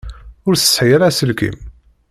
[0.47, 1.57] Ur tesɛi ara aselkim.